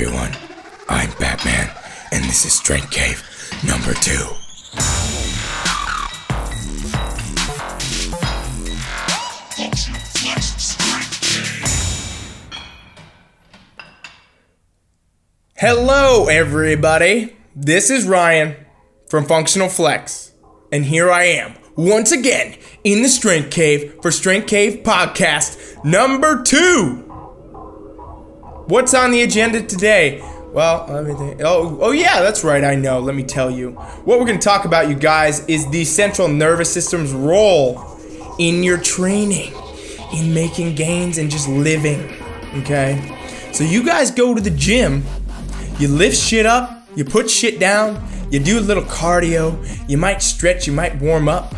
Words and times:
everyone. 0.00 0.34
I'm 0.88 1.10
Batman, 1.18 1.68
and 2.10 2.24
this 2.24 2.46
is 2.46 2.54
Strength 2.54 2.90
Cave 2.90 3.22
number 3.66 3.92
two. 3.92 4.24
Hello, 15.56 16.28
everybody. 16.28 17.36
This 17.54 17.90
is 17.90 18.06
Ryan 18.06 18.56
from 19.10 19.26
Functional 19.26 19.68
Flex, 19.68 20.32
and 20.72 20.86
here 20.86 21.10
I 21.10 21.24
am 21.24 21.56
once 21.76 22.10
again 22.10 22.56
in 22.84 23.02
the 23.02 23.08
Strength 23.10 23.50
Cave 23.50 23.98
for 24.00 24.10
Strength 24.10 24.46
Cave 24.46 24.82
podcast 24.82 25.84
number 25.84 26.42
two. 26.42 27.09
What's 28.70 28.94
on 28.94 29.10
the 29.10 29.22
agenda 29.22 29.66
today? 29.66 30.20
Well, 30.52 30.86
let 30.88 31.04
me 31.04 31.12
think. 31.14 31.40
Oh, 31.42 31.76
oh 31.80 31.90
yeah, 31.90 32.20
that's 32.20 32.44
right. 32.44 32.62
I 32.62 32.76
know. 32.76 33.00
Let 33.00 33.16
me 33.16 33.24
tell 33.24 33.50
you. 33.50 33.72
What 33.72 34.20
we're 34.20 34.26
going 34.26 34.38
to 34.38 34.44
talk 34.44 34.64
about, 34.64 34.88
you 34.88 34.94
guys, 34.94 35.44
is 35.46 35.68
the 35.70 35.84
central 35.84 36.28
nervous 36.28 36.72
system's 36.72 37.12
role 37.12 37.98
in 38.38 38.62
your 38.62 38.78
training, 38.78 39.52
in 40.14 40.32
making 40.32 40.76
gains 40.76 41.18
and 41.18 41.28
just 41.28 41.48
living. 41.48 42.14
Okay. 42.58 43.18
So 43.52 43.64
you 43.64 43.84
guys 43.84 44.12
go 44.12 44.36
to 44.36 44.40
the 44.40 44.50
gym, 44.50 45.02
you 45.80 45.88
lift 45.88 46.16
shit 46.16 46.46
up, 46.46 46.86
you 46.94 47.04
put 47.04 47.28
shit 47.28 47.58
down, 47.58 48.00
you 48.30 48.38
do 48.38 48.60
a 48.60 48.62
little 48.62 48.84
cardio, 48.84 49.58
you 49.88 49.98
might 49.98 50.22
stretch, 50.22 50.68
you 50.68 50.72
might 50.72 50.94
warm 51.00 51.28
up. 51.28 51.52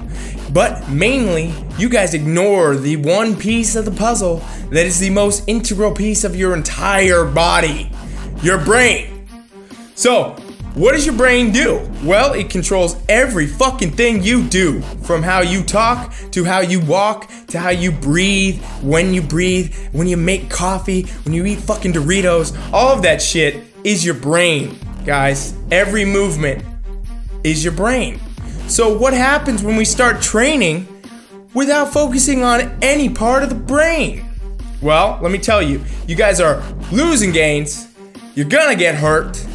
But 0.52 0.88
mainly, 0.88 1.54
you 1.78 1.88
guys 1.88 2.14
ignore 2.14 2.76
the 2.76 2.96
one 2.96 3.36
piece 3.36 3.74
of 3.74 3.84
the 3.84 3.90
puzzle 3.90 4.42
that 4.70 4.84
is 4.86 4.98
the 4.98 5.10
most 5.10 5.44
integral 5.46 5.92
piece 5.92 6.24
of 6.24 6.36
your 6.36 6.54
entire 6.54 7.24
body 7.24 7.90
your 8.42 8.58
brain. 8.58 9.26
So, 9.94 10.36
what 10.74 10.92
does 10.92 11.06
your 11.06 11.14
brain 11.14 11.52
do? 11.52 11.88
Well, 12.02 12.32
it 12.32 12.50
controls 12.50 12.96
every 13.08 13.46
fucking 13.46 13.92
thing 13.92 14.22
you 14.22 14.42
do 14.42 14.80
from 15.02 15.22
how 15.22 15.42
you 15.42 15.62
talk 15.62 16.12
to 16.32 16.44
how 16.44 16.60
you 16.60 16.80
walk 16.80 17.30
to 17.48 17.58
how 17.58 17.68
you 17.68 17.92
breathe, 17.92 18.60
when 18.82 19.14
you 19.14 19.22
breathe, 19.22 19.74
when 19.92 20.08
you 20.08 20.16
make 20.16 20.50
coffee, 20.50 21.02
when 21.24 21.34
you 21.34 21.44
eat 21.44 21.58
fucking 21.58 21.92
Doritos. 21.92 22.56
All 22.72 22.88
of 22.94 23.02
that 23.02 23.22
shit 23.22 23.62
is 23.84 24.04
your 24.04 24.14
brain, 24.14 24.76
guys. 25.04 25.54
Every 25.70 26.04
movement 26.04 26.64
is 27.44 27.62
your 27.62 27.74
brain. 27.74 28.18
So, 28.72 28.96
what 28.96 29.12
happens 29.12 29.62
when 29.62 29.76
we 29.76 29.84
start 29.84 30.22
training 30.22 30.88
without 31.52 31.92
focusing 31.92 32.42
on 32.42 32.74
any 32.80 33.10
part 33.10 33.42
of 33.42 33.50
the 33.50 33.54
brain? 33.54 34.24
Well, 34.80 35.18
let 35.20 35.30
me 35.30 35.36
tell 35.36 35.60
you, 35.60 35.84
you 36.06 36.16
guys 36.16 36.40
are 36.40 36.62
losing 36.90 37.32
gains 37.32 37.88
you're 38.34 38.48
gonna 38.48 38.74
get 38.74 38.94
hurt, 38.94 39.46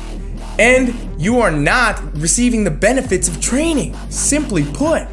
and 0.59 0.93
you 1.19 1.39
are 1.39 1.49
not 1.49 1.99
receiving 2.15 2.63
the 2.63 2.69
benefits 2.69 3.27
of 3.27 3.41
training. 3.41 3.95
Simply 4.11 4.63
put, 4.63 5.07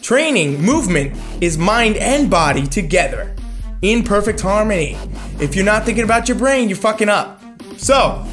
training, 0.00 0.62
movement 0.62 1.14
is 1.42 1.58
mind 1.58 1.98
and 1.98 2.30
body 2.30 2.66
together 2.66 3.36
in 3.82 4.04
perfect 4.04 4.40
harmony. 4.40 4.96
If 5.38 5.54
you're 5.54 5.66
not 5.66 5.84
thinking 5.84 6.04
about 6.04 6.30
your 6.30 6.38
brain, 6.38 6.70
you're 6.70 6.78
fucking 6.78 7.10
up. 7.10 7.42
So, 7.76 8.26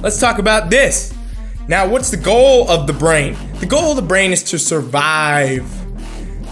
let's 0.00 0.20
talk 0.20 0.38
about 0.38 0.70
this. 0.70 1.12
Now, 1.66 1.88
what's 1.88 2.10
the 2.12 2.16
goal 2.16 2.70
of 2.70 2.86
the 2.86 2.92
brain? 2.92 3.36
The 3.60 3.66
goal 3.66 3.90
of 3.90 3.96
the 3.96 4.02
brain 4.02 4.32
is 4.32 4.42
to 4.44 4.58
survive. 4.58 5.68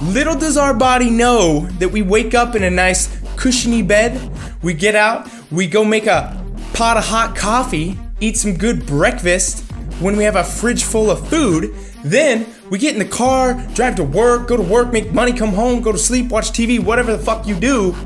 Little 0.02 0.34
does 0.34 0.58
our 0.58 0.74
body 0.74 1.08
know 1.08 1.60
that 1.78 1.88
we 1.88 2.02
wake 2.02 2.34
up 2.34 2.54
in 2.54 2.62
a 2.62 2.70
nice 2.70 3.08
cushiony 3.34 3.80
bed, 3.80 4.30
we 4.62 4.74
get 4.74 4.94
out, 4.94 5.26
we 5.50 5.66
go 5.66 5.86
make 5.86 6.06
a 6.06 6.44
pot 6.74 6.98
of 6.98 7.04
hot 7.06 7.34
coffee, 7.34 7.98
eat 8.20 8.36
some 8.36 8.58
good 8.58 8.84
breakfast 8.86 9.64
when 10.00 10.18
we 10.18 10.24
have 10.24 10.36
a 10.36 10.44
fridge 10.44 10.84
full 10.84 11.10
of 11.10 11.26
food. 11.28 11.74
Then 12.04 12.46
we 12.68 12.78
get 12.78 12.92
in 12.92 12.98
the 12.98 13.08
car, 13.08 13.54
drive 13.72 13.96
to 13.96 14.04
work, 14.04 14.46
go 14.46 14.58
to 14.58 14.62
work, 14.62 14.92
make 14.92 15.10
money, 15.10 15.32
come 15.32 15.54
home, 15.54 15.80
go 15.80 15.92
to 15.92 15.98
sleep, 15.98 16.28
watch 16.28 16.50
TV, 16.50 16.78
whatever 16.78 17.16
the 17.16 17.22
fuck 17.22 17.46
you 17.46 17.58
do. 17.58 17.96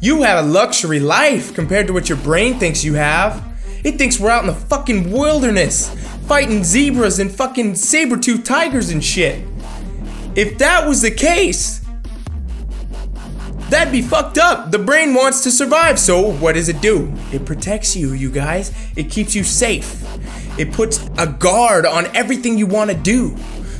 You 0.00 0.22
have 0.22 0.42
a 0.42 0.48
luxury 0.48 1.00
life 1.00 1.54
compared 1.54 1.86
to 1.88 1.92
what 1.92 2.08
your 2.08 2.18
brain 2.18 2.58
thinks 2.58 2.82
you 2.82 2.94
have. 2.94 3.46
It 3.84 3.98
thinks 3.98 4.18
we're 4.18 4.30
out 4.30 4.42
in 4.42 4.46
the 4.46 4.54
fucking 4.54 5.12
wilderness, 5.12 5.90
fighting 6.32 6.64
zebras 6.64 7.18
and 7.18 7.30
fucking 7.30 7.74
saber-toothed 7.74 8.46
tigers 8.46 8.88
and 8.88 9.04
shit. 9.04 9.46
If 10.34 10.56
that 10.56 10.88
was 10.88 11.02
the 11.02 11.10
case, 11.10 11.80
That'd 13.68 13.92
be 13.92 14.02
fucked 14.02 14.36
up. 14.36 14.70
The 14.70 14.78
brain 14.78 15.14
wants 15.14 15.42
to 15.44 15.50
survive, 15.50 15.98
so 15.98 16.32
what 16.32 16.54
does 16.54 16.68
it 16.68 16.82
do? 16.82 17.12
It 17.32 17.46
protects 17.46 17.96
you, 17.96 18.12
you 18.12 18.30
guys. 18.30 18.70
It 18.96 19.10
keeps 19.10 19.34
you 19.34 19.44
safe. 19.44 20.04
It 20.58 20.72
puts 20.72 21.08
a 21.16 21.26
guard 21.26 21.86
on 21.86 22.06
everything 22.14 22.58
you 22.58 22.66
want 22.66 22.90
to 22.90 22.96
do. 22.96 23.34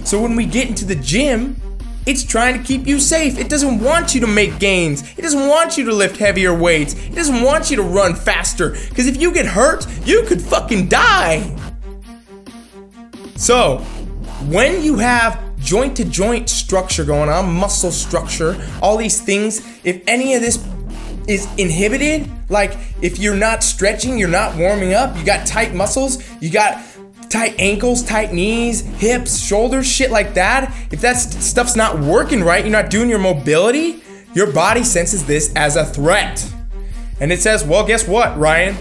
So 0.05 0.21
when 0.21 0.35
we 0.35 0.47
get 0.47 0.69
into 0.69 0.87
the 0.87 0.95
gym, 0.95 1.61
it's 2.07 2.25
trying 2.25 2.59
to 2.59 2.65
keep 2.65 2.87
you 2.87 3.01
safe. 3.01 3.39
It 3.39 3.51
doesn't 3.51 3.81
want 3.81 4.15
you 4.15 4.23
to 4.23 4.27
make 4.27 4.59
gains. 4.59 5.03
It 5.19 5.23
doesn't 5.23 5.47
want 5.47 5.77
you 5.77 5.85
to 5.85 5.93
lift 5.93 6.17
heavier 6.17 6.55
weights. 6.55 6.95
It 6.95 7.15
doesn't 7.15 7.43
want 7.43 7.71
you 7.71 7.77
to 7.77 7.83
run 7.83 8.15
faster. 8.15 8.71
Because 8.89 9.07
if 9.07 9.21
you 9.21 9.33
get 9.33 9.47
hurt, 9.47 9.87
you 10.07 10.23
could 10.25 10.41
fucking 10.41 10.89
die. 10.89 11.72
So, 13.43 13.79
when 14.47 14.85
you 14.85 14.99
have 14.99 15.59
joint 15.59 15.97
to 15.97 16.05
joint 16.05 16.49
structure 16.49 17.05
going 17.05 17.29
on, 17.29 17.53
muscle 17.53 17.91
structure, 17.91 18.57
all 18.81 18.97
these 18.97 19.21
things, 19.21 19.67
if 19.83 20.01
any 20.07 20.35
of 20.35 20.43
this 20.43 20.65
is 21.27 21.53
inhibited, 21.59 22.31
like 22.49 22.77
if 23.01 23.19
you're 23.19 23.35
not 23.35 23.65
stretching, 23.65 24.17
you're 24.17 24.29
not 24.29 24.57
warming 24.57 24.95
up, 24.95 25.19
you 25.19 25.25
got 25.25 25.45
tight 25.45 25.75
muscles, 25.75 26.23
you 26.41 26.51
got 26.51 26.85
tight 27.31 27.57
ankles, 27.59 28.05
tight 28.05 28.33
knees, 28.33 28.83
hips, 28.83 29.41
shoulders, 29.41 29.89
shit 29.89 30.13
like 30.13 30.35
that, 30.35 30.73
if 30.93 31.01
that 31.01 31.15
stuff's 31.15 31.75
not 31.75 31.99
working 31.99 32.45
right, 32.45 32.65
you're 32.65 32.71
not 32.71 32.91
doing 32.91 33.09
your 33.09 33.19
mobility, 33.19 34.05
your 34.35 34.53
body 34.53 34.85
senses 34.85 35.27
this 35.27 35.53
as 35.57 35.75
a 35.75 35.85
threat. 35.85 36.49
And 37.19 37.33
it 37.33 37.41
says, 37.41 37.65
well, 37.65 37.85
guess 37.85 38.07
what, 38.07 38.39
Ryan? 38.39 38.77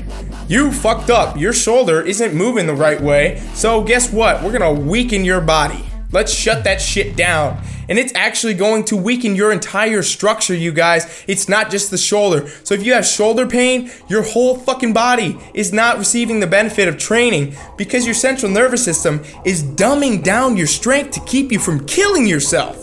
You 0.52 0.70
fucked 0.70 1.10
up. 1.10 1.38
Your 1.38 1.54
shoulder 1.54 2.02
isn't 2.02 2.34
moving 2.34 2.68
the 2.68 2.76
right 2.76 3.00
way. 3.00 3.42
So, 3.54 3.82
guess 3.82 4.12
what? 4.12 4.44
We're 4.44 4.52
gonna 4.52 4.74
weaken 4.74 5.24
your 5.24 5.40
body. 5.40 5.82
Let's 6.12 6.34
shut 6.34 6.66
that 6.66 6.82
shit 6.82 7.16
down. 7.16 7.64
And 7.88 7.98
it's 7.98 8.12
actually 8.16 8.56
going 8.56 8.84
to 8.86 8.98
weaken 8.98 9.34
your 9.34 9.54
entire 9.54 10.04
structure, 10.04 10.54
you 10.54 10.74
guys. 10.74 11.24
It's 11.26 11.48
not 11.48 11.72
just 11.72 11.90
the 11.90 11.98
shoulder. 11.98 12.50
So 12.66 12.74
if 12.74 12.86
you 12.86 12.92
have 12.92 13.06
shoulder 13.06 13.48
pain, 13.48 13.92
your 14.10 14.24
whole 14.24 14.58
fucking 14.58 14.92
body 14.92 15.38
is 15.54 15.72
not 15.72 15.98
receiving 15.98 16.42
the 16.42 16.48
benefit 16.48 16.90
of 16.90 16.98
training 16.98 17.56
because 17.78 18.04
your 18.04 18.14
central 18.14 18.52
nervous 18.52 18.84
system 18.84 19.24
is 19.46 19.64
dumbing 19.64 20.22
down 20.22 20.58
your 20.58 20.68
strength 20.68 21.12
to 21.12 21.22
keep 21.22 21.54
you 21.54 21.60
from 21.60 21.86
killing 21.86 22.28
yourself. 22.28 22.76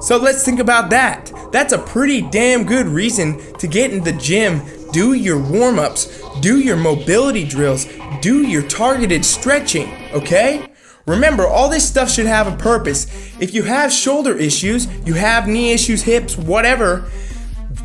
So 0.00 0.18
let's 0.18 0.44
think 0.44 0.60
about 0.60 0.90
that. 0.90 1.32
That's 1.52 1.72
a 1.72 1.78
pretty 1.78 2.20
damn 2.20 2.64
good 2.64 2.86
reason 2.86 3.40
to 3.54 3.66
get 3.66 3.92
in 3.92 4.04
the 4.04 4.12
gym, 4.12 4.60
do 4.92 5.14
your 5.14 5.38
warm 5.38 5.78
ups, 5.78 6.22
do 6.40 6.58
your 6.58 6.76
mobility 6.76 7.44
drills, 7.44 7.86
do 8.20 8.46
your 8.46 8.62
targeted 8.62 9.24
stretching, 9.24 9.92
okay? 10.12 10.70
Remember, 11.06 11.46
all 11.46 11.68
this 11.68 11.88
stuff 11.88 12.10
should 12.10 12.26
have 12.26 12.46
a 12.46 12.56
purpose. 12.56 13.06
If 13.40 13.54
you 13.54 13.62
have 13.62 13.92
shoulder 13.92 14.36
issues, 14.36 14.86
you 15.06 15.14
have 15.14 15.48
knee 15.48 15.72
issues, 15.72 16.02
hips, 16.02 16.36
whatever, 16.36 17.10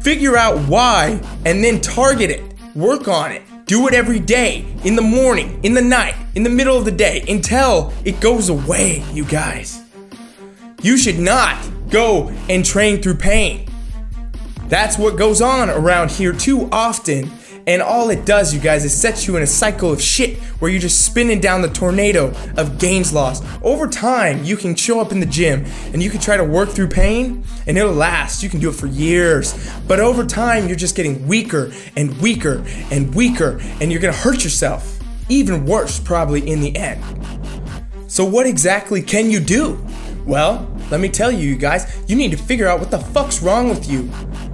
figure 0.02 0.36
out 0.36 0.58
why 0.68 1.22
and 1.46 1.64
then 1.64 1.80
target 1.80 2.30
it. 2.30 2.44
Work 2.76 3.08
on 3.08 3.32
it. 3.32 3.44
Do 3.66 3.88
it 3.88 3.94
every 3.94 4.20
day, 4.20 4.66
in 4.84 4.98
the 4.98 5.02
morning, 5.02 5.58
in 5.64 5.74
the 5.74 5.82
night, 5.82 6.16
in 6.36 6.44
the 6.44 6.50
middle 6.50 6.78
of 6.78 6.84
the 6.84 6.92
day, 6.92 7.24
until 7.30 7.94
it 8.04 8.20
goes 8.20 8.50
away, 8.50 9.02
you 9.14 9.24
guys. 9.24 9.82
You 10.82 10.98
should 10.98 11.18
not 11.18 11.58
go 11.90 12.28
and 12.50 12.66
train 12.66 13.02
through 13.02 13.16
pain. 13.16 13.70
That's 14.68 14.98
what 14.98 15.18
goes 15.18 15.42
on 15.42 15.70
around 15.70 16.12
here 16.12 16.34
too 16.34 16.70
often 16.72 17.32
and 17.66 17.82
all 17.82 18.10
it 18.10 18.26
does, 18.26 18.54
you 18.54 18.60
guys, 18.60 18.84
is 18.84 18.94
set 18.94 19.26
you 19.26 19.38
in 19.38 19.44
a 19.44 19.48
cycle 19.48 19.92
of 19.92 20.02
shit 20.02 20.38
where 20.60 20.70
you're 20.70 20.82
just 20.82 21.06
spinning 21.06 21.40
down 21.40 21.62
the 21.62 21.70
tornado 21.70 22.34
of 22.58 22.78
gains 22.78 23.14
loss. 23.14 23.42
Over 23.62 23.88
time, 23.88 24.44
you 24.44 24.58
can 24.58 24.76
show 24.76 25.00
up 25.00 25.12
in 25.12 25.20
the 25.22 25.26
gym 25.26 25.66
and 25.94 26.04
you 26.04 26.10
can 26.10 26.20
try 26.20 26.36
to 26.36 26.44
work 26.44 26.70
through 26.70 26.90
pain 26.90 27.44
and 27.66 27.78
it'll 27.78 27.94
last. 27.94 28.44
You 28.44 28.50
can 28.50 28.60
do 28.60 28.70
it 28.70 28.76
for 28.76 28.88
years. 28.88 29.72
But 29.88 30.00
over 30.00 30.26
time, 30.26 30.68
you're 30.68 30.76
just 30.76 30.96
getting 30.96 31.26
weaker 31.26 31.72
and 31.96 32.20
weaker 32.22 32.66
and 32.92 33.14
weaker 33.16 33.60
and 33.80 33.92
you're 33.92 34.02
gonna 34.02 34.14
hurt 34.14 34.44
yourself. 34.44 35.00
Even 35.30 35.66
worse, 35.66 36.00
probably 36.00 36.50
in 36.50 36.60
the 36.60 36.76
end. 36.76 37.02
So, 38.08 38.26
what 38.26 38.46
exactly 38.46 39.02
can 39.02 39.32
you 39.32 39.40
do? 39.40 39.84
Well, 40.26 40.70
let 40.94 41.02
me 41.02 41.10
tell 41.10 41.32
you, 41.32 41.50
you 41.50 41.56
guys, 41.56 42.04
you 42.08 42.16
need 42.16 42.30
to 42.30 42.38
figure 42.38 42.68
out 42.68 42.80
what 42.80 42.92
the 42.92 43.00
fuck's 43.00 43.42
wrong 43.42 43.68
with 43.68 43.90
you. 43.90 44.12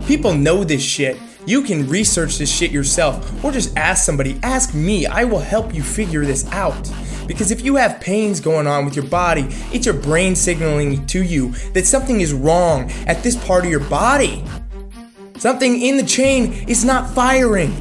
People 0.08 0.34
know 0.34 0.64
this 0.64 0.82
shit. 0.82 1.20
You 1.46 1.62
can 1.62 1.86
research 1.90 2.38
this 2.38 2.50
shit 2.50 2.72
yourself 2.72 3.44
or 3.44 3.52
just 3.52 3.76
ask 3.76 4.06
somebody. 4.06 4.40
Ask 4.42 4.74
me, 4.74 5.06
I 5.06 5.26
will 5.26 5.40
help 5.40 5.74
you 5.74 5.84
figure 5.84 6.24
this 6.24 6.50
out. 6.54 6.90
Because 7.28 7.52
if 7.52 7.66
you 7.66 7.76
have 7.76 8.00
pains 8.00 8.40
going 8.40 8.68
on 8.68 8.86
with 8.86 8.96
your 8.96 9.04
body, 9.08 9.50
it's 9.74 9.86
your 9.86 9.96
brain 9.96 10.34
signaling 10.34 11.06
to 11.08 11.22
you 11.22 11.50
that 11.74 11.86
something 11.86 12.22
is 12.22 12.32
wrong 12.32 12.90
at 13.06 13.22
this 13.22 13.36
part 13.46 13.66
of 13.66 13.70
your 13.70 13.82
body. 13.82 14.42
Something 15.40 15.82
in 15.82 15.98
the 15.98 16.06
chain 16.06 16.54
is 16.70 16.86
not 16.86 17.10
firing. 17.10 17.74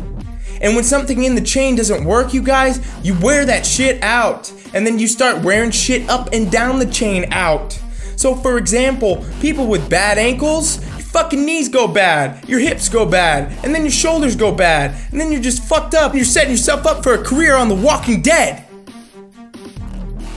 And 0.60 0.74
when 0.74 0.82
something 0.82 1.22
in 1.22 1.36
the 1.36 1.40
chain 1.40 1.76
doesn't 1.76 2.04
work, 2.04 2.34
you 2.34 2.42
guys, 2.42 2.84
you 3.04 3.16
wear 3.20 3.44
that 3.44 3.64
shit 3.64 4.02
out. 4.02 4.52
And 4.74 4.84
then 4.84 4.98
you 4.98 5.06
start 5.06 5.44
wearing 5.44 5.70
shit 5.70 6.10
up 6.10 6.30
and 6.32 6.50
down 6.50 6.80
the 6.80 6.86
chain 6.86 7.32
out. 7.32 7.80
So, 8.18 8.34
for 8.34 8.58
example, 8.58 9.24
people 9.40 9.68
with 9.68 9.88
bad 9.88 10.18
ankles, 10.18 10.84
your 10.96 11.06
fucking 11.06 11.44
knees 11.44 11.68
go 11.68 11.86
bad, 11.86 12.48
your 12.48 12.58
hips 12.58 12.88
go 12.88 13.06
bad, 13.06 13.56
and 13.64 13.72
then 13.72 13.82
your 13.82 13.92
shoulders 13.92 14.34
go 14.34 14.50
bad, 14.50 14.96
and 15.12 15.20
then 15.20 15.30
you're 15.30 15.40
just 15.40 15.62
fucked 15.62 15.94
up. 15.94 16.16
You're 16.16 16.24
setting 16.24 16.50
yourself 16.50 16.84
up 16.84 17.04
for 17.04 17.14
a 17.14 17.22
career 17.22 17.54
on 17.54 17.68
The 17.68 17.76
Walking 17.76 18.20
Dead. 18.20 18.66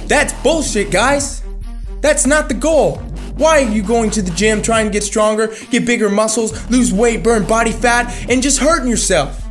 That's 0.06 0.32
bullshit, 0.44 0.92
guys. 0.92 1.42
That's 2.02 2.28
not 2.28 2.50
the 2.50 2.54
goal. 2.54 2.98
Why 3.38 3.64
are 3.64 3.72
you 3.72 3.82
going 3.82 4.12
to 4.12 4.22
the 4.22 4.30
gym 4.30 4.62
trying 4.62 4.86
to 4.86 4.92
get 4.92 5.02
stronger, 5.02 5.52
get 5.72 5.84
bigger 5.84 6.08
muscles, 6.08 6.70
lose 6.70 6.94
weight, 6.94 7.24
burn 7.24 7.48
body 7.48 7.72
fat, 7.72 8.30
and 8.30 8.44
just 8.44 8.60
hurting 8.60 8.90
yourself? 8.90 9.44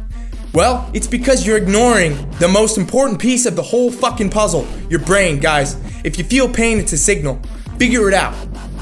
Well, 0.54 0.88
it's 0.94 1.08
because 1.08 1.44
you're 1.44 1.56
ignoring 1.56 2.30
the 2.38 2.46
most 2.46 2.78
important 2.78 3.18
piece 3.18 3.44
of 3.44 3.56
the 3.56 3.62
whole 3.62 3.90
fucking 3.90 4.30
puzzle 4.30 4.68
your 4.88 5.00
brain, 5.00 5.40
guys. 5.40 5.76
If 6.04 6.16
you 6.16 6.22
feel 6.22 6.48
pain, 6.48 6.78
it's 6.78 6.92
a 6.92 6.96
signal. 6.96 7.42
Figure 7.80 8.08
it 8.08 8.14
out. 8.14 8.34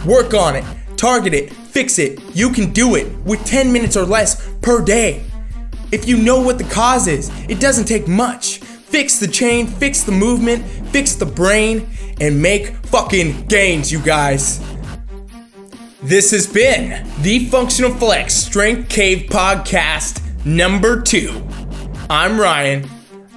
Work 0.04 0.34
on 0.34 0.56
it. 0.56 0.64
Target 0.96 1.32
it. 1.32 1.52
Fix 1.52 2.00
it. 2.00 2.20
You 2.34 2.50
can 2.50 2.72
do 2.72 2.96
it 2.96 3.16
with 3.18 3.44
10 3.44 3.72
minutes 3.72 3.96
or 3.96 4.04
less 4.04 4.50
per 4.60 4.84
day. 4.84 5.24
If 5.92 6.08
you 6.08 6.16
know 6.16 6.42
what 6.42 6.58
the 6.58 6.64
cause 6.64 7.06
is, 7.06 7.30
it 7.48 7.60
doesn't 7.60 7.84
take 7.84 8.08
much. 8.08 8.58
Fix 8.58 9.20
the 9.20 9.28
chain, 9.28 9.68
fix 9.68 10.02
the 10.02 10.10
movement, 10.10 10.66
fix 10.88 11.14
the 11.14 11.26
brain, 11.26 11.88
and 12.20 12.42
make 12.42 12.70
fucking 12.86 13.46
gains, 13.46 13.92
you 13.92 14.00
guys. 14.00 14.58
This 16.02 16.32
has 16.32 16.48
been 16.48 17.08
the 17.22 17.46
Functional 17.50 17.92
Flex 17.92 18.34
Strength 18.34 18.88
Cave 18.88 19.28
Podcast 19.30 20.44
number 20.44 21.00
two. 21.00 21.46
I'm 22.10 22.40
Ryan, 22.40 22.82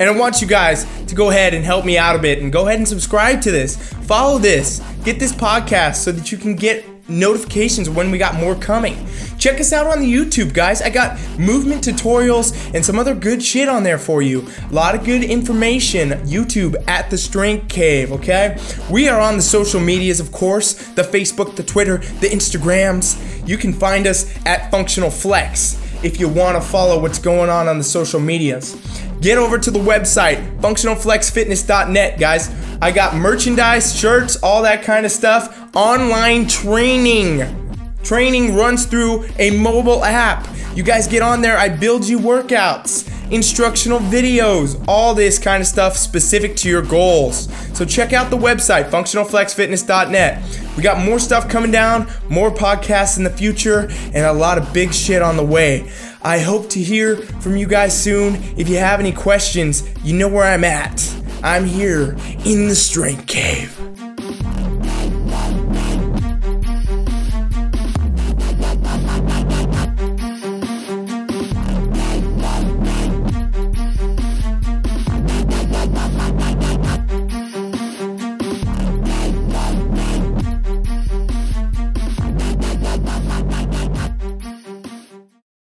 and 0.01 0.09
I 0.09 0.17
want 0.17 0.41
you 0.41 0.47
guys 0.47 0.87
to 1.05 1.13
go 1.13 1.29
ahead 1.29 1.53
and 1.53 1.63
help 1.63 1.85
me 1.85 1.95
out 1.95 2.15
a 2.15 2.19
bit 2.19 2.41
and 2.41 2.51
go 2.51 2.65
ahead 2.65 2.79
and 2.79 2.87
subscribe 2.87 3.39
to 3.43 3.51
this. 3.51 3.77
Follow 4.05 4.39
this. 4.39 4.81
Get 5.03 5.19
this 5.19 5.31
podcast 5.31 5.97
so 5.97 6.11
that 6.11 6.31
you 6.31 6.39
can 6.39 6.55
get 6.55 6.83
notifications 7.07 7.87
when 7.87 8.09
we 8.09 8.17
got 8.17 8.33
more 8.33 8.55
coming. 8.55 8.97
Check 9.37 9.59
us 9.59 9.71
out 9.71 9.85
on 9.85 9.99
the 9.99 10.11
YouTube, 10.11 10.55
guys. 10.55 10.81
I 10.81 10.89
got 10.89 11.19
movement 11.37 11.83
tutorials 11.83 12.73
and 12.73 12.83
some 12.83 12.97
other 12.97 13.13
good 13.13 13.43
shit 13.43 13.69
on 13.69 13.83
there 13.83 13.99
for 13.99 14.23
you. 14.23 14.47
A 14.71 14.73
lot 14.73 14.95
of 14.95 15.05
good 15.05 15.23
information. 15.23 16.09
YouTube 16.21 16.75
at 16.87 17.11
the 17.11 17.17
Strength 17.17 17.69
Cave, 17.69 18.11
okay? 18.11 18.57
We 18.89 19.07
are 19.07 19.21
on 19.21 19.35
the 19.35 19.43
social 19.43 19.79
medias, 19.79 20.19
of 20.19 20.31
course 20.31 20.73
the 20.93 21.03
Facebook, 21.03 21.55
the 21.55 21.63
Twitter, 21.63 21.97
the 21.97 22.27
Instagrams. 22.27 23.47
You 23.47 23.57
can 23.57 23.71
find 23.71 24.07
us 24.07 24.33
at 24.47 24.71
Functional 24.71 25.11
Flex 25.11 25.77
if 26.03 26.19
you 26.19 26.27
want 26.27 26.55
to 26.55 26.61
follow 26.61 26.99
what's 26.99 27.19
going 27.19 27.49
on 27.49 27.67
on 27.67 27.77
the 27.77 27.83
social 27.83 28.19
medias. 28.19 28.75
Get 29.21 29.37
over 29.37 29.59
to 29.59 29.69
the 29.69 29.79
website, 29.79 30.59
functionalflexfitness.net, 30.59 32.19
guys. 32.19 32.49
I 32.81 32.91
got 32.91 33.15
merchandise, 33.15 33.95
shirts, 33.95 34.41
all 34.41 34.63
that 34.63 34.83
kind 34.83 35.05
of 35.05 35.11
stuff. 35.11 35.75
Online 35.75 36.47
training. 36.47 37.57
Training 38.03 38.55
runs 38.55 38.85
through 38.85 39.25
a 39.37 39.51
mobile 39.51 40.03
app. 40.03 40.47
You 40.75 40.83
guys 40.83 41.07
get 41.07 41.21
on 41.21 41.41
there, 41.41 41.57
I 41.57 41.69
build 41.69 42.07
you 42.07 42.17
workouts, 42.17 43.07
instructional 43.31 43.99
videos, 43.99 44.83
all 44.87 45.15
this 45.15 45.39
kind 45.39 45.61
of 45.61 45.67
stuff 45.67 45.95
specific 45.95 46.55
to 46.57 46.69
your 46.69 46.81
goals. 46.81 47.51
So 47.75 47.85
check 47.85 48.13
out 48.13 48.29
the 48.29 48.37
website, 48.37 48.89
functionalflexfitness.net. 48.89 50.43
We 50.77 50.83
got 50.83 51.03
more 51.03 51.19
stuff 51.19 51.49
coming 51.49 51.71
down, 51.71 52.07
more 52.29 52.51
podcasts 52.51 53.17
in 53.17 53.23
the 53.23 53.29
future, 53.29 53.89
and 54.13 54.17
a 54.17 54.33
lot 54.33 54.57
of 54.57 54.71
big 54.73 54.93
shit 54.93 55.21
on 55.21 55.37
the 55.37 55.45
way. 55.45 55.89
I 56.21 56.39
hope 56.39 56.69
to 56.71 56.79
hear 56.79 57.17
from 57.17 57.57
you 57.57 57.65
guys 57.65 57.99
soon. 57.99 58.35
If 58.57 58.69
you 58.69 58.77
have 58.77 58.99
any 58.99 59.11
questions, 59.11 59.83
you 60.03 60.15
know 60.15 60.27
where 60.27 60.45
I'm 60.45 60.63
at. 60.63 61.01
I'm 61.43 61.65
here 61.65 62.15
in 62.45 62.67
the 62.67 62.75
Strength 62.75 63.25
Cave. 63.25 63.80